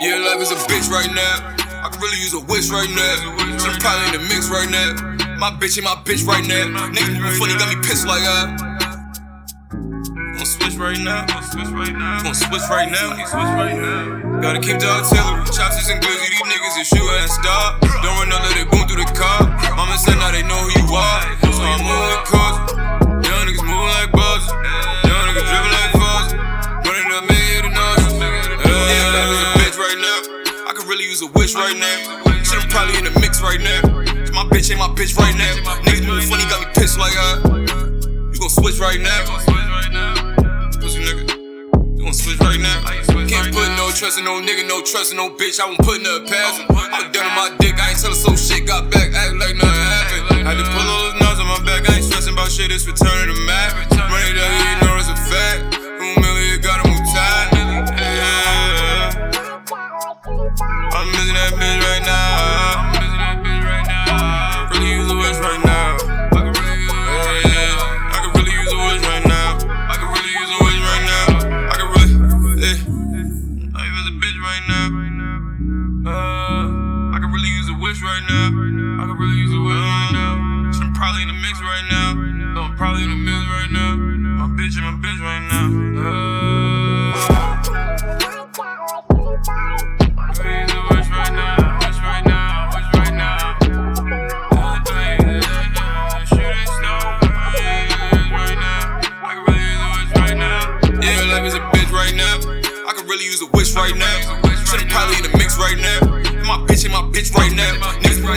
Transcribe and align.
Yeah, 0.00 0.18
life 0.20 0.40
is 0.42 0.52
a 0.52 0.56
bitch 0.68 0.90
right 0.90 1.08
now. 1.14 1.56
I 1.82 1.88
could 1.90 2.02
really 2.02 2.18
use 2.18 2.34
a 2.34 2.40
wish 2.40 2.68
right 2.68 2.90
now. 2.90 3.58
Some 3.58 3.72
probably 3.80 4.06
in 4.08 4.20
the 4.20 4.28
mix 4.28 4.50
right 4.50 4.68
now. 4.68 4.92
My 5.38 5.50
bitch 5.50 5.78
ain't 5.78 5.84
my 5.84 5.94
bitch 6.04 6.26
right 6.26 6.46
now. 6.46 6.66
Niggas 6.92 7.18
moving 7.18 7.40
funny, 7.40 7.54
got 7.56 7.74
me 7.74 7.76
pissed 7.88 8.06
like 8.06 8.22
that. 8.22 8.63
Switch 10.64 10.80
right 10.80 10.96
now. 10.96 11.28
Gonna 11.28 11.44
switch 11.44 12.64
right 12.72 12.88
now. 12.88 13.12
Gotta 14.40 14.60
keep 14.64 14.80
the 14.80 14.88
artillery. 14.88 15.44
Chopsticks 15.52 15.92
and 15.92 16.00
glizzy. 16.00 16.24
These 16.32 16.40
niggas 16.40 16.80
is 16.80 16.88
shooting 16.88 17.20
and 17.20 17.28
stop. 17.28 17.84
Don't 18.00 18.16
run 18.16 18.32
no 18.32 18.40
let 18.40 18.56
boom 18.72 18.88
through 18.88 19.04
the 19.04 19.12
car. 19.12 19.44
Mama 19.76 20.00
said 20.00 20.16
now 20.16 20.32
they 20.32 20.40
know 20.40 20.56
who 20.56 20.72
you 20.80 20.88
are. 20.96 21.20
So 21.52 21.60
I'm 21.60 21.84
moving 21.84 22.08
like 22.08 22.24
cuz. 22.24 22.56
Young 23.28 23.44
niggas 23.44 23.60
moving 23.60 23.92
like 23.92 24.08
buzzers. 24.08 24.56
Young 25.04 25.24
niggas 25.28 25.44
dripping 25.44 25.74
like 25.76 25.92
fuzz. 26.00 26.32
Running 26.32 27.12
up 27.12 27.28
me 27.28 27.40
the 27.60 27.68
nose. 27.68 28.00
Yeah, 28.24 29.36
is 29.36 29.44
a 29.44 29.48
bitch 29.60 29.76
right 29.76 30.00
now. 30.00 30.64
I 30.64 30.72
could 30.72 30.88
really 30.88 31.04
use 31.04 31.20
a 31.20 31.28
wish 31.36 31.52
right 31.52 31.76
now. 31.76 32.24
Shit, 32.40 32.56
I'm 32.56 32.72
probably 32.72 32.96
in 32.96 33.04
the 33.04 33.12
mix 33.20 33.44
right 33.44 33.60
now. 33.60 34.00
My 34.32 34.48
bitch 34.48 34.72
ain't 34.72 34.80
my 34.80 34.88
bitch 34.96 35.12
right 35.20 35.36
now. 35.36 35.76
Niggas 35.84 36.08
moving 36.08 36.24
funny, 36.24 36.48
got 36.48 36.64
me 36.64 36.72
pissed 36.72 36.96
like 36.96 37.12
uh. 37.20 37.52
You 38.32 38.40
gon' 38.40 38.48
switch 38.48 38.80
right 38.80 39.00
now. 39.00 39.63
Can't 44.04 44.22
no 44.22 44.38
no 44.38 44.46
nigga, 44.46 44.68
no 44.68 44.82
trustin' 44.82 45.16
no 45.16 45.30
bitch. 45.30 45.58
I 45.58 45.64
won't 45.64 45.78
put 45.78 46.02
nothing 46.02 46.28
past 46.28 46.60
him. 46.60 46.66
I 46.76 47.08
was 47.08 47.16
down 47.16 47.24
on 47.24 47.34
my 47.34 47.56
dick, 47.56 47.72
I 47.80 47.88
ain't 47.88 47.98
tellin' 47.98 48.14
so 48.14 48.36
shit. 48.36 48.66
Got 48.66 48.90
back, 48.90 49.14
act 49.14 49.32
like 49.40 49.56
nothing 49.56 49.64
happened. 49.64 50.46
Had 50.46 50.58
to 50.58 50.64
pull 50.76 50.86
all 50.86 51.10
those 51.10 51.20
nuts 51.22 51.40
on 51.40 51.46
my 51.46 51.64
back, 51.64 51.88
I 51.88 51.96
ain't 51.96 52.04
stressing 52.04 52.34
about 52.34 52.50
shit, 52.50 52.70
it's 52.70 52.86
returning 52.86 53.34
to 53.34 53.40
map. 53.46 53.93
Right 78.04 78.20
now. 78.28 78.52
I 79.00 79.08
can 79.08 79.16
really 79.16 79.40
use 79.40 79.52
a 79.52 79.60
wish 79.64 79.80
right 79.80 80.12
now. 80.12 80.36
So 80.72 80.84
I'm 80.84 80.92
probably 80.92 81.22
in 81.22 81.28
the 81.28 81.34
mix 81.40 81.56
right 81.60 81.86
now. 81.88 82.12
No, 82.52 82.68
I'm 82.68 82.76
probably 82.76 83.04
in 83.04 83.10
the 83.10 83.16
mix 83.16 83.40
right 83.48 83.72
now. 83.72 83.96
My 83.96 84.48
bitch 84.52 84.76
and 84.76 84.84
my 84.84 84.92
bitch 85.00 85.20
right 85.24 85.40
now. 85.48 85.72
Uh, 86.04 86.04
I 90.36 90.52
use 90.60 90.76
a 90.76 90.84
wish 90.92 91.08
right 91.08 91.32
now. 91.32 91.56
Right 92.04 92.26
now. 92.28 92.76
I 102.86 102.92
can 102.92 103.06
really 103.08 103.24
use 103.24 103.40
a 103.40 103.46
wish 103.46 103.74
right 103.74 103.96
now. 103.96 104.20
Yeah, 104.44 104.52
life 104.92 105.18
is 105.18 105.24
a 105.24 105.34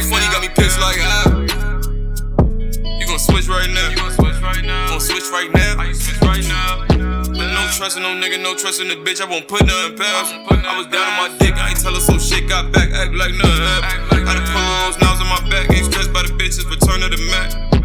Funny, 0.03 0.27
got 0.29 0.41
me 0.41 0.49
pissed 0.49 0.79
like 0.79 0.97
ah. 1.01 1.25
You 2.99 3.05
gon' 3.07 3.19
switch 3.19 3.47
right 3.47 3.69
now. 3.69 3.89
You 3.89 3.97
gon' 3.97 4.11
switch 4.11 4.41
right 4.41 4.63
now. 4.63 4.89
Gon' 4.89 4.99
switch 4.99 5.29
right 5.31 5.51
now. 5.53 5.79
I 5.79 5.91
switch 5.91 6.21
right 6.21 6.45
now. 6.47 6.85
But 6.87 7.53
no 7.53 7.67
trust 7.73 7.97
in 7.97 8.03
no 8.03 8.09
nigga, 8.09 8.41
no 8.41 8.55
trust 8.55 8.81
in 8.81 8.87
the 8.89 8.95
bitch. 8.95 9.21
I 9.21 9.25
won't 9.25 9.47
put 9.47 9.65
nothing 9.65 9.97
past. 9.97 10.33
I 10.33 10.77
was 10.77 10.87
down 10.87 11.07
on 11.07 11.31
my 11.31 11.37
dick, 11.37 11.55
I 11.55 11.69
ain't 11.69 11.79
tell 11.79 11.93
her 11.93 11.99
some 11.99 12.19
shit. 12.19 12.47
Got 12.47 12.71
back, 12.71 12.89
act 12.91 13.13
like 13.13 13.33
nothing 13.33 13.63
happened. 13.63 14.27
Had 14.27 14.37
to 14.37 14.51
pull 14.51 14.61
all 14.61 14.91
those 14.91 15.01
nails 15.01 15.21
on 15.21 15.27
my 15.27 15.49
back, 15.49 15.69
ain't 15.71 15.85
stressed 15.85 16.13
by 16.13 16.23
the 16.23 16.29
bitches. 16.29 16.69
Return 16.69 17.01
to 17.01 17.09
the 17.09 17.21
mat. 17.31 17.51
Certain 17.51 17.67
about 17.67 17.75
Rome. 17.75 17.76